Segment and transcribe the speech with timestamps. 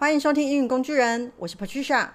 [0.00, 2.08] 欢迎收听英语工具人，我是 Patricia。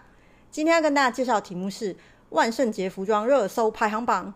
[0.50, 1.96] 今天要跟大家介绍的题目是
[2.30, 4.34] 万圣节服装热搜排行榜。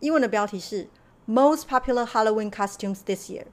[0.00, 0.88] 英文的标题是
[1.26, 3.44] Most Popular Halloween Costumes This Year。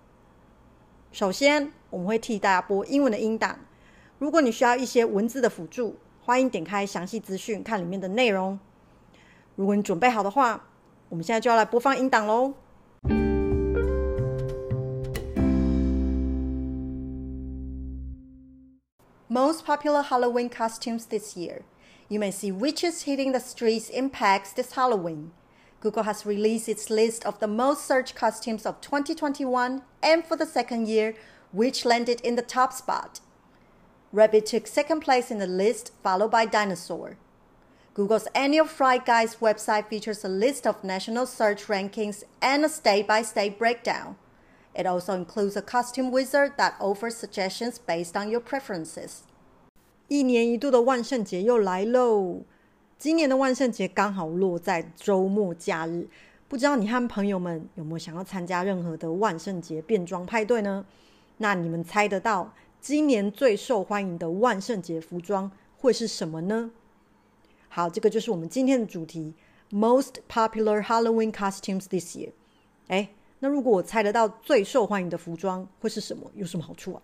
[1.11, 3.59] 首先，我们会替大家播英文的音档。
[4.19, 8.57] 如果你需要一些文字的辅助，欢迎点开详细资讯看里面的内容。
[9.57, 10.69] 如果你准备好的话，
[11.09, 12.53] 我们现在就要来播放音档喽。
[19.35, 21.65] Most popular Halloween costumes this year.
[22.07, 25.33] You may see witches hitting the streets in packs this Halloween.
[25.81, 30.45] Google has released its list of the most searched costumes of 2021, and for the
[30.45, 31.15] second year,
[31.51, 33.19] which landed in the top spot.
[34.13, 37.17] Rabbit took second place in the list, followed by dinosaur.
[37.93, 43.05] Google's annual Fright Guys website features a list of national search rankings and a state
[43.05, 44.15] by state breakdown.
[44.75, 49.19] It also includes a costume wizard that offers suggestions based on your preferences.
[50.09, 52.41] 一年一度的万圣节又来喽！
[52.99, 56.07] 今年的万圣节刚好落在周末假日，
[56.49, 60.85] 不知道你和朋友们有没有想要参加任何的万圣节变装派对呢？
[61.37, 66.71] 那你们猜得到今年最受欢迎的万圣节服装会是什么呢？
[67.69, 69.33] 好，这个就是我们今天的主题
[69.71, 72.31] ：Most popular Halloween costumes this year。
[72.87, 76.31] 诶那如果我猜得到最受欢迎的服装会是什么？
[76.35, 77.01] 有什么好处啊？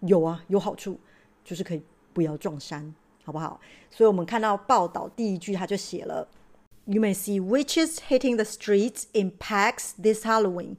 [0.00, 0.98] 有啊，有好处，
[1.44, 3.60] 就是可以不要撞衫，好不好？
[3.90, 6.28] 所以我们看到报道第一句，他就写了
[6.84, 10.76] ：“You may see witches hitting the streets in packs this Halloween。”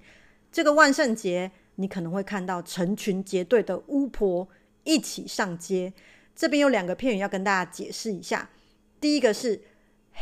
[0.52, 4.48] 这个万圣节，你可能会看到成群结队的巫婆
[4.84, 5.94] 一起上街。
[6.36, 8.50] 这边有两个片语要跟大家解释一下。
[9.02, 9.62] 第一个是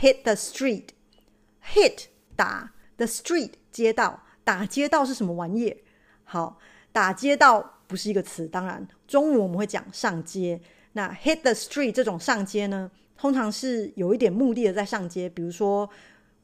[0.02, 4.24] “hit the street”，hit 打 the street 街道。
[4.46, 5.76] 打街道是什么玩意？
[6.24, 6.58] 好，
[6.94, 8.48] 打街道不是一个词。
[8.48, 10.62] 当然，中文我们会讲上街。
[10.94, 15.28] 那 hit the street 这种上街呢，通常是有一点目的的在上街。
[15.28, 15.90] 比如说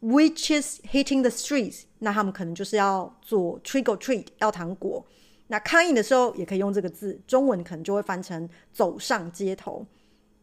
[0.01, 5.05] ，witches hitting the streets，那他们可能就是要做 trick or treat，要糖果。
[5.47, 9.85] 那抗议的时候也可以用这个字，中文可能就会翻成走上街头。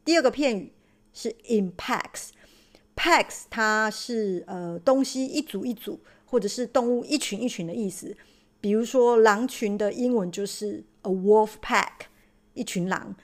[0.04, 0.72] 第二个片语
[1.12, 6.00] 是 impacts，packs，它是呃东西一组一组。
[6.30, 8.14] 或者是动物一群一群的意思，
[8.60, 12.06] 比如说狼群的英文就是 a wolf pack，
[12.52, 13.16] 一群狼。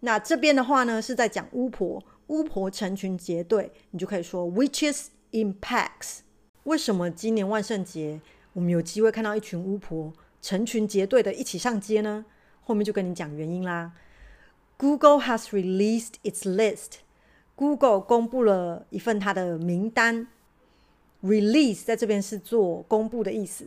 [0.00, 6.18] 那这边的话呢，是在讲巫婆，巫婆成群结队，你就可以说 witches in packs。
[6.64, 8.20] 为什么今年万圣节
[8.52, 12.26] 我们有机会看到一群巫婆成群结队的一起上街呢？
[12.62, 13.92] 后面就跟你讲原因啦。
[14.76, 17.00] Google has released its list。
[17.56, 20.28] Google 公布了一份它的名单。
[21.22, 23.66] Release 在这边是做公布的意思，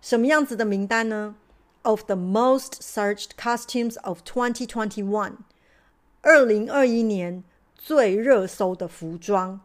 [0.00, 1.36] 什么样子的名单呢
[1.82, 5.36] ？Of the most searched costumes of 2021，
[6.22, 7.44] 二零二一年
[7.74, 9.60] 最热搜的服装。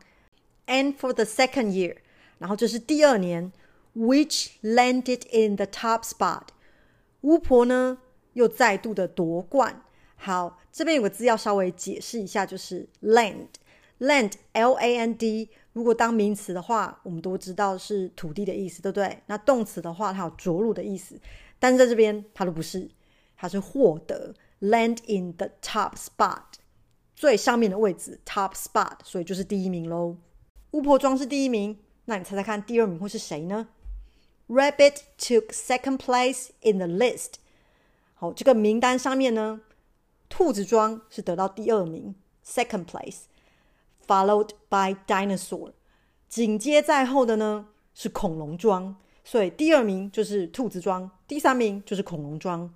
[0.67, 1.97] And for the second year，
[2.39, 3.51] 然后这是第二年
[3.95, 6.47] ，which landed in the top spot，
[7.21, 7.99] 巫婆呢
[8.33, 9.81] 又再度的夺冠。
[10.15, 13.47] 好，这边有个字要稍微解释一下，就是 land
[13.99, 15.49] Land, L-A-N-D，。
[15.73, 19.23] 如果当名词的话，我们都知道是土地的意思，对不对？
[19.25, 21.19] 那动词的话，它有着陆的意思，
[21.57, 22.89] 但是在这边它都不是，
[23.35, 26.43] 它是获得 land in the top spot
[27.15, 30.17] 最上面的位置 top spot，所以就是第一名喽。
[30.71, 33.69] 巫婆装是第一名，那你猜猜看第二名会是谁呢
[34.47, 37.35] ？Rabbit took second place in the list。
[38.13, 39.61] 好，这个名单上面呢，
[40.29, 42.13] 兔子装是得到第二名
[42.45, 43.23] second place。
[44.05, 45.71] Followed by dinosaur，
[46.27, 52.69] 紧接在后的呢是恐龙装，所以第二名就是兔子装，第三名就是恐龙装。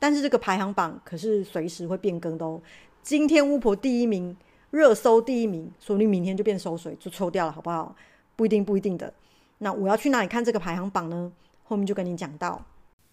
[0.00, 2.60] 但是这个排行榜可是随时会变更的哦。
[3.00, 4.36] 今天巫婆第一名，
[4.70, 7.94] 热搜第一名，说不定明天就变收水，就抽掉了，好不好？
[8.34, 9.14] 不一定，不一定的。
[9.58, 11.30] 那我要去哪里看这个排行榜呢？
[11.62, 12.64] 后面就跟你讲到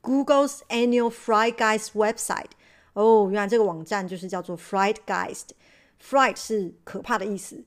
[0.01, 2.49] Google's annual Fright Guys website。
[2.93, 5.43] 哦，原来这个网站就是叫做 Fright Guys。
[6.01, 7.63] Fright 是可怕的意思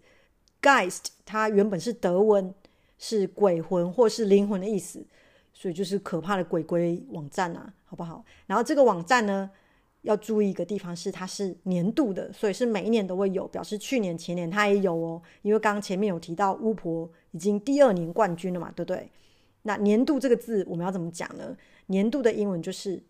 [0.60, 2.54] ，Geist 它原本是德文，
[2.98, 5.04] 是鬼魂或是灵魂的意思，
[5.52, 8.24] 所以就是可怕的鬼鬼网站啊，好不好？
[8.46, 9.50] 然后这个网站呢，
[10.00, 15.22] 要注意一个地方是它是年度的，所以是每一年都会有，表示去年前年它也有哦。
[15.42, 19.10] 因为刚刚前面有提到巫婆已经第二年冠军了嘛，对不对？
[19.62, 21.56] 那年度这个字我们要怎么讲呢？
[21.86, 23.02] 年度的英文就是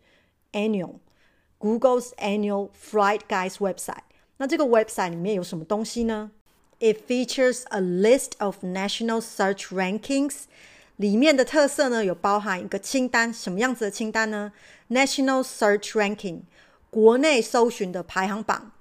[0.51, 4.03] annual，Google's annual Fright Guys website。
[4.43, 6.29] 那这个 website 里面有什么东西呢
[6.79, 10.41] ？It features a list of national search rankings。
[10.97, 14.51] 里面的特色呢，有包含一个清单，什么样子的清单呢
[14.89, 16.41] ？National search ranking，
[16.89, 18.73] 国内搜寻的排行榜。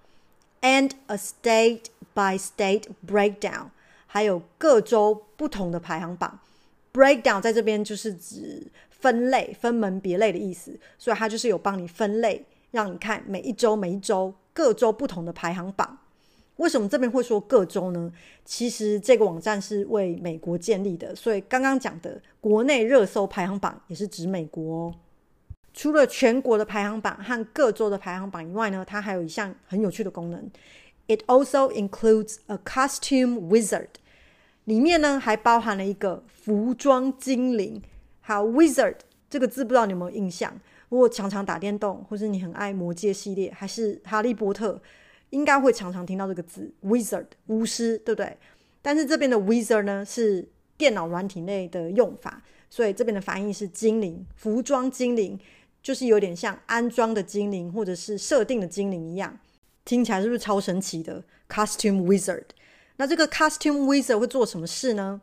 [0.62, 3.66] and a state by state breakdown，
[4.08, 6.40] 还有各州不同的排行榜。
[6.92, 15.98] breakdown 在这边就是指分类、分门别类的意思，所以它就是有帮你分类，让你看每一周、每一周各州不同的排行榜。
[16.56, 18.12] 为什么这边会说各州呢？
[18.44, 24.94] 其实这个网站是为美国建立的，所以刚刚讲的国内热搜排行榜也是指美国哦。
[25.72, 30.50] 除了全国的排行榜和各州的排行榜以外呢，它还有一项很有趣的功能。
[31.08, 33.88] It also includes a costume wizard，
[34.64, 37.82] 里面呢还包含了一个服装精灵。
[38.20, 38.96] 好，wizard
[39.30, 40.54] 这个字不知道你有没有印象？
[40.92, 44.78] 如果常常打电动，或是你很爱魔戒系列，还是哈利波特，
[45.30, 48.36] 应该会常常听到这个字，wizard 巫师，对不对？
[48.82, 50.46] 但是这边的 wizard 呢是
[50.76, 55.40] 电脑软体内的用法，所以这边的翻译是精灵，服装精灵。
[55.82, 59.36] 就是有点像安装的精灵，或者是设定的精灵一样，
[59.84, 62.44] 听起来是不是超神奇的？Costume Wizard，
[62.98, 65.20] 那这个 Costume Wizard 会做什么事呢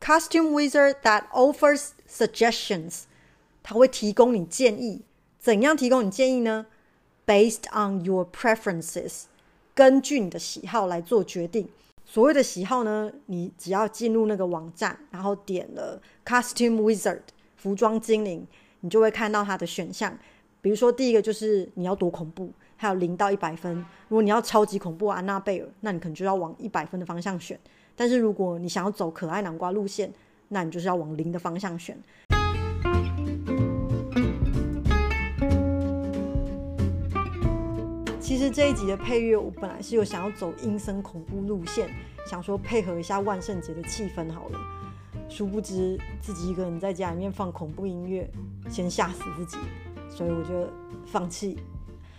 [0.00, 3.06] ？Costume Wizard that offers suggestions，
[3.68, 5.02] 它会提供你建议。
[5.40, 6.66] 怎样提供你建议呢
[7.26, 9.24] ？Based on your preferences，
[9.74, 11.68] 根据你的喜好来做决定。
[12.04, 17.22] 所谓的喜好呢，你只要进入那个网站，然后点了 Costume Wizard，
[17.56, 18.46] 服装精灵。
[18.82, 20.16] 你就会看到它的选项，
[20.60, 23.74] 比如说第一个就是你要多恐怖，还有零到一百分。
[24.06, 27.58] 如果你要超级恐怖安娜贝尔，那你可能就要往一百分的方向选。
[27.96, 30.12] 但是如果你想要走可爱南瓜路线，
[30.48, 32.00] 那你就是要往零的方向选。
[38.36, 41.88] 其实这一集的配乐，我本来是有想要走阴森恐怖路线，
[42.28, 44.60] 想说配合一下万圣节的气氛好了。
[45.26, 48.30] 殊不知自己一个人在家里面放恐怖音乐，
[48.68, 49.56] 先吓死自己，
[50.10, 50.70] 所以我就
[51.06, 51.56] 放弃。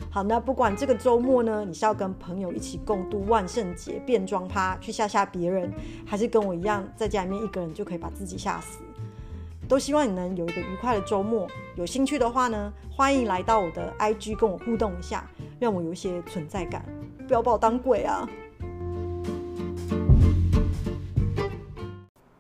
[0.10, 5.72] 好，那不管这个周末呢，你是要跟朋友一起共度万圣节变装趴去吓吓别人，
[6.04, 8.80] 还是跟我一样在家里面一个人就可以把自己吓死，
[9.69, 11.49] 都希望你能有一个愉快的周末。
[11.77, 15.29] 有兴趣的话呢，欢迎来到我的 IG 跟我互动一下，
[15.59, 16.85] 让我有一些存在感，
[17.27, 18.29] 不要把我当鬼啊！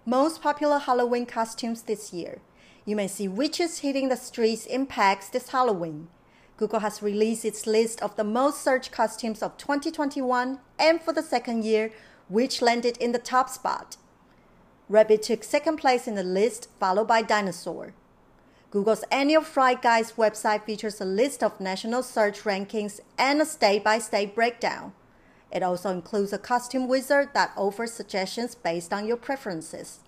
[0.04, 2.38] Most popular Halloween costumes this year.
[2.84, 6.08] You may see witches hitting the streets in packs this Halloween.
[6.58, 11.22] Google has released its list of the most searched costumes of 2021, and for the
[11.22, 11.93] second year,
[12.28, 13.96] witch landed in the top spot.
[14.89, 17.94] Rabbit took second place in the list, followed by dinosaur.
[18.72, 23.84] Google's annual Fright Guys website features a list of national search rankings and a state
[23.84, 24.94] by state breakdown.
[25.51, 30.00] It also includes a costume wizard that offers suggestions based on your preferences.